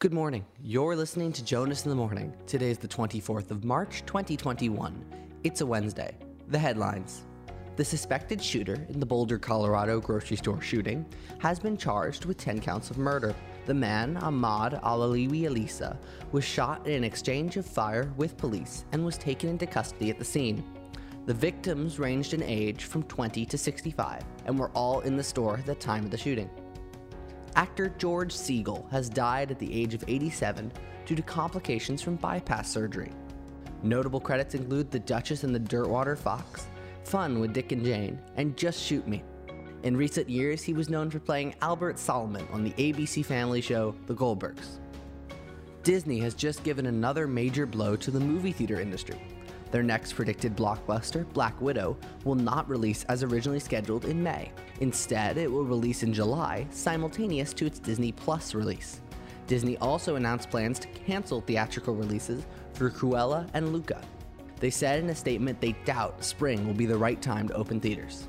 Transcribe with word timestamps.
Good 0.00 0.12
morning. 0.12 0.46
You're 0.62 0.94
listening 0.94 1.32
to 1.32 1.44
Jonas 1.44 1.84
in 1.84 1.90
the 1.90 1.96
Morning. 1.96 2.32
Today 2.46 2.70
is 2.70 2.78
the 2.78 2.86
24th 2.86 3.50
of 3.50 3.64
March, 3.64 4.04
2021. 4.06 5.04
It's 5.42 5.60
a 5.60 5.66
Wednesday. 5.66 6.16
The 6.46 6.58
headlines 6.60 7.24
The 7.74 7.84
suspected 7.84 8.40
shooter 8.40 8.86
in 8.90 9.00
the 9.00 9.06
Boulder, 9.06 9.40
Colorado 9.40 9.98
grocery 9.98 10.36
store 10.36 10.60
shooting 10.60 11.04
has 11.40 11.58
been 11.58 11.76
charged 11.76 12.26
with 12.26 12.36
10 12.36 12.60
counts 12.60 12.92
of 12.92 12.98
murder. 12.98 13.34
The 13.66 13.74
man, 13.74 14.16
Ahmad 14.18 14.74
Al 14.84 15.00
Aliwi 15.00 15.50
Alissa, 15.50 15.96
was 16.30 16.44
shot 16.44 16.86
in 16.86 16.92
an 16.92 17.02
exchange 17.02 17.56
of 17.56 17.66
fire 17.66 18.12
with 18.16 18.36
police 18.36 18.84
and 18.92 19.04
was 19.04 19.18
taken 19.18 19.50
into 19.50 19.66
custody 19.66 20.10
at 20.10 20.20
the 20.20 20.24
scene. 20.24 20.62
The 21.26 21.34
victims 21.34 21.98
ranged 21.98 22.34
in 22.34 22.42
age 22.44 22.84
from 22.84 23.02
20 23.02 23.44
to 23.44 23.58
65 23.58 24.22
and 24.46 24.56
were 24.56 24.70
all 24.74 25.00
in 25.00 25.16
the 25.16 25.24
store 25.24 25.56
at 25.56 25.66
the 25.66 25.74
time 25.74 26.04
of 26.04 26.12
the 26.12 26.16
shooting. 26.16 26.48
Actor 27.56 27.94
George 27.98 28.34
Segal 28.34 28.88
has 28.90 29.08
died 29.08 29.50
at 29.50 29.58
the 29.58 29.72
age 29.72 29.94
of 29.94 30.04
87 30.06 30.72
due 31.06 31.16
to 31.16 31.22
complications 31.22 32.02
from 32.02 32.16
bypass 32.16 32.70
surgery. 32.70 33.10
Notable 33.82 34.20
credits 34.20 34.54
include 34.54 34.90
The 34.90 34.98
Duchess 34.98 35.44
and 35.44 35.54
the 35.54 35.58
Dirtwater 35.60 36.16
Fox, 36.16 36.66
Fun 37.04 37.40
with 37.40 37.52
Dick 37.52 37.72
and 37.72 37.84
Jane, 37.84 38.20
and 38.36 38.56
Just 38.56 38.82
Shoot 38.82 39.06
Me. 39.06 39.22
In 39.84 39.96
recent 39.96 40.28
years, 40.28 40.62
he 40.62 40.74
was 40.74 40.90
known 40.90 41.10
for 41.10 41.20
playing 41.20 41.54
Albert 41.62 41.98
Solomon 41.98 42.46
on 42.52 42.64
the 42.64 42.72
ABC 42.72 43.24
family 43.24 43.60
show 43.60 43.94
The 44.06 44.14
Goldbergs. 44.14 44.80
Disney 45.84 46.18
has 46.18 46.34
just 46.34 46.64
given 46.64 46.86
another 46.86 47.26
major 47.26 47.64
blow 47.64 47.96
to 47.96 48.10
the 48.10 48.20
movie 48.20 48.52
theater 48.52 48.80
industry. 48.80 49.20
Their 49.70 49.82
next 49.82 50.14
predicted 50.14 50.56
blockbuster, 50.56 51.30
Black 51.32 51.60
Widow, 51.60 51.96
will 52.24 52.34
not 52.34 52.68
release 52.68 53.04
as 53.04 53.22
originally 53.22 53.60
scheduled 53.60 54.06
in 54.06 54.22
May. 54.22 54.50
Instead, 54.80 55.36
it 55.36 55.50
will 55.50 55.64
release 55.64 56.02
in 56.02 56.12
July, 56.12 56.66
simultaneous 56.70 57.52
to 57.54 57.66
its 57.66 57.78
Disney 57.78 58.12
Plus 58.12 58.54
release. 58.54 59.00
Disney 59.46 59.76
also 59.78 60.16
announced 60.16 60.50
plans 60.50 60.78
to 60.78 60.88
cancel 60.88 61.40
theatrical 61.40 61.94
releases 61.94 62.46
for 62.74 62.90
Cruella 62.90 63.48
and 63.54 63.72
Luca. 63.72 64.02
They 64.60 64.70
said 64.70 65.02
in 65.02 65.10
a 65.10 65.14
statement 65.14 65.60
they 65.60 65.72
doubt 65.84 66.24
spring 66.24 66.66
will 66.66 66.74
be 66.74 66.86
the 66.86 66.98
right 66.98 67.20
time 67.20 67.48
to 67.48 67.54
open 67.54 67.80
theaters. 67.80 68.28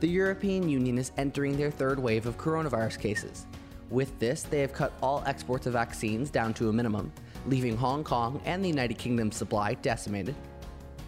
The 0.00 0.08
European 0.08 0.68
Union 0.68 0.98
is 0.98 1.12
entering 1.16 1.56
their 1.56 1.70
third 1.70 1.98
wave 1.98 2.26
of 2.26 2.36
coronavirus 2.36 2.98
cases. 3.00 3.46
With 3.88 4.18
this, 4.18 4.42
they 4.42 4.60
have 4.60 4.72
cut 4.72 4.92
all 5.00 5.22
exports 5.26 5.66
of 5.66 5.74
vaccines 5.74 6.28
down 6.28 6.52
to 6.54 6.68
a 6.68 6.72
minimum, 6.72 7.12
leaving 7.48 7.76
Hong 7.76 8.04
Kong 8.04 8.40
and 8.44 8.64
the 8.64 8.68
United 8.68 8.98
Kingdom's 8.98 9.36
supply 9.36 9.74
decimated. 9.74 10.34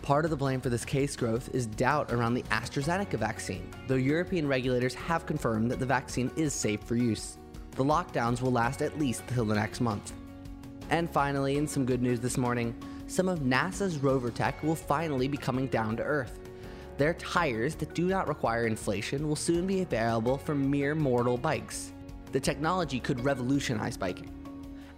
Part 0.03 0.25
of 0.25 0.31
the 0.31 0.36
blame 0.36 0.61
for 0.61 0.70
this 0.70 0.84
case 0.84 1.17
growth 1.17 1.55
is 1.55 1.67
doubt 1.67 2.12
around 2.12 2.34
the 2.34 2.42
AstraZeneca 2.45 3.19
vaccine, 3.19 3.69
though 3.86 3.97
European 3.97 4.48
regulators 4.48 4.95
have 4.95 5.27
confirmed 5.27 5.70
that 5.70 5.78
the 5.78 5.86
vaccine 5.86 6.30
is 6.36 6.55
safe 6.55 6.80
for 6.83 6.97
use. 6.97 7.39
The 7.72 7.84
lockdowns 7.84 8.41
will 8.41 8.53
last 8.53 8.80
at 8.80 8.98
least 8.98 9.22
until 9.28 9.45
the 9.45 9.55
next 9.55 9.80
month. 9.80 10.12
And 10.91 11.11
finally, 11.11 11.58
in 11.58 11.67
some 11.67 11.84
good 11.84 12.03
news 12.03 12.20
this 12.20 12.39
morning, 12.39 12.75
some 13.06 13.28
of 13.28 13.41
NASA's 13.41 13.98
rover 13.98 14.30
tech 14.30 14.62
will 14.62 14.75
finally 14.75 15.28
be 15.28 15.36
coming 15.36 15.67
down 15.67 15.97
to 15.97 16.02
Earth. 16.02 16.39
Their 16.97 17.14
tires 17.14 17.75
that 17.77 17.95
do 17.95 18.06
not 18.06 18.28
require 18.28 18.67
inflation 18.67 19.28
will 19.28 19.36
soon 19.36 19.67
be 19.67 19.83
available 19.83 20.39
for 20.39 20.55
mere 20.55 20.95
mortal 20.95 21.36
bikes. 21.36 21.92
The 22.33 22.41
technology 22.41 22.98
could 22.98 23.25
revolutionize 23.25 23.97
biking. 23.97 24.30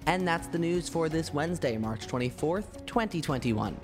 And 0.06 0.27
that's 0.27 0.47
the 0.48 0.59
news 0.59 0.89
for 0.89 1.09
this 1.09 1.33
Wednesday, 1.33 1.77
March 1.77 2.06
24th, 2.06 2.87
2021. 2.87 3.77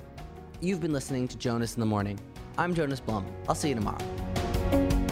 You've 0.60 0.80
been 0.80 0.92
listening 0.92 1.28
to 1.28 1.36
Jonas 1.36 1.74
in 1.74 1.80
the 1.80 1.86
Morning. 1.86 2.18
I'm 2.58 2.74
Jonas 2.74 3.00
Blum. 3.00 3.26
I'll 3.48 3.54
see 3.54 3.68
you 3.68 3.74
tomorrow. 3.74 5.05